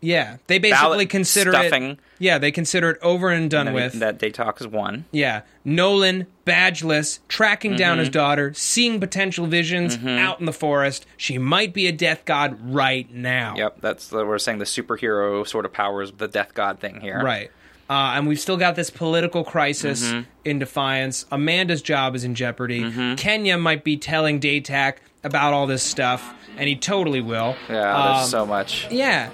[0.01, 1.83] Yeah, they basically consider stuffing.
[1.91, 1.99] it.
[2.19, 3.93] Yeah, they consider it over and done that, with.
[3.99, 5.05] that Datak is one.
[5.11, 7.99] Yeah, Nolan, badgeless, tracking down Mm-hmm.
[7.99, 11.05] his daughter, seeing potential visions out in the forest.
[11.17, 13.55] She might be a death god right now.
[13.57, 17.21] Yep, that's the, we're saying the superhero sort of powers the death god thing here.
[17.21, 17.51] Right.
[17.89, 20.21] Uh, and we've still got this political crisis Mm-hmm.
[20.45, 21.25] in defiance.
[21.31, 23.15] Amanda's job is in jeopardy.
[23.15, 27.55] Kenya might be telling Datak about all this stuff, and he totally will.
[27.69, 28.91] Yeah, Um, there's so much.
[28.91, 29.29] Yeah,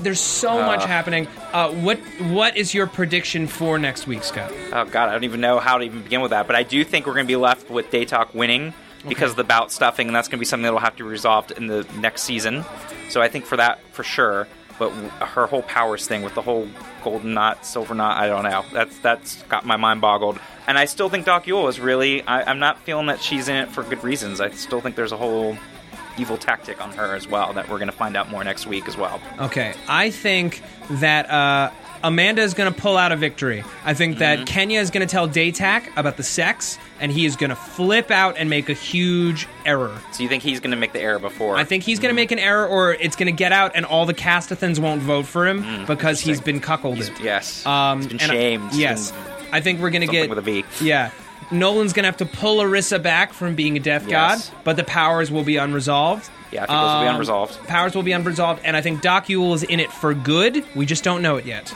[0.00, 1.28] there's so much happening.
[1.52, 4.52] Uh, what What is your prediction for next week, Scott?
[4.72, 6.46] Oh god, I don't even know how to even begin with that.
[6.46, 8.74] But I do think we're going to be left with Datak winning
[9.08, 11.08] because of the bout stuffing, and that's going to be something that'll have to be
[11.08, 12.64] resolved in the next season.
[13.10, 14.46] So I think for that for sure.
[14.78, 16.66] But her whole powers thing with the whole
[17.04, 18.16] golden knot, silver knot.
[18.16, 18.64] I don't know.
[18.72, 20.40] That's that's got my mind boggled.
[20.66, 22.22] And I still think Doc Yewll is really.
[22.22, 24.40] I, I'm not feeling that she's in it for good reasons.
[24.40, 25.56] I still think there's a whole
[26.16, 28.88] evil tactic on her as well that we're going to find out more next week
[28.88, 29.20] as well.
[29.40, 31.70] Okay, I think that uh,
[32.04, 33.64] Amanda is going to pull out a victory.
[33.84, 34.44] I think that Mm-hmm.
[34.44, 38.10] Kenya is going to tell Datak about the sex, and he is going to flip
[38.10, 39.96] out and make a huge error.
[40.12, 41.56] So you think he's going to make the error before?
[41.56, 43.84] I think he's going to make an error, or it's going to get out, and
[43.86, 47.10] all the Castithans won't vote for him because he's been cuckolded.
[47.10, 47.64] Mm, Yes.
[47.66, 48.74] Um, he's been and I- shamed.
[48.74, 49.12] Yes,
[49.50, 50.64] I think we're going to get with a V.
[50.80, 51.10] Yeah.
[51.50, 54.48] Nolan's gonna have to pull Irisa back from being a death Yes.
[54.48, 56.28] god, but the powers will be unresolved.
[56.50, 57.66] Yeah, I think those will be Um, unresolved.
[57.68, 60.64] Powers will be unresolved, and I think Doc Yewll is in it for good.
[60.74, 61.72] We just don't know it yet.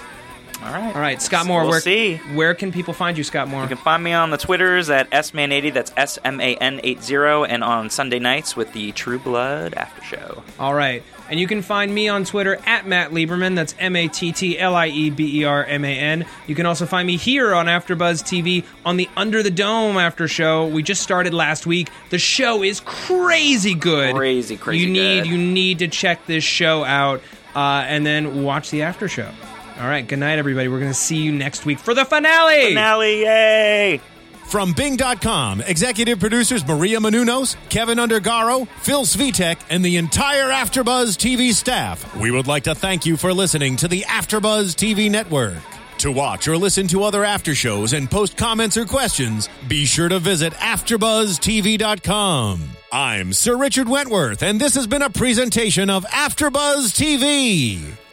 [0.62, 0.94] All right.
[0.94, 1.62] All right, Scott Moore.
[1.62, 2.16] We'll where, see.
[2.34, 3.62] Where can people find you, Scott Moore?
[3.62, 5.72] You can find me on the Twitters at sman80.
[5.72, 7.14] That's S M A N 80,
[7.48, 10.42] and on Sunday nights with the True Blood After Show.
[10.59, 11.02] All right.
[11.30, 13.54] And you can find me on Twitter at Matt Lieberman.
[13.54, 16.26] That's M A T T L I E B E R M A N.
[16.48, 20.26] You can also find me here on AfterBuzz TV on the Under the Dome After
[20.26, 20.66] Show.
[20.66, 21.88] We just started last week.
[22.11, 24.14] The show is crazy good.
[24.16, 25.28] Crazy, crazy You need good.
[25.28, 27.22] you need to check this show out,
[27.54, 29.30] uh, and then watch the after show.
[29.79, 30.07] All right.
[30.07, 30.68] Good night, everybody.
[30.68, 32.68] We're gonna see you next week for the finale.
[32.68, 34.01] Finale, yay!
[34.49, 41.53] From Bing.com, executive producers Maria Menounos, Kevin Undergaro, Phil Svitek, and the entire Afterbuzz TV
[41.53, 45.59] staff, we would like to thank you for listening to the Afterbuzz TV network.
[45.99, 50.09] To watch or listen to other after shows and post comments or questions, be sure
[50.09, 52.70] to visit AfterBuzzTV.com.
[52.91, 57.83] I'm Sir Richard Wentworth, and this has been a presentation of Afterbuzz TV.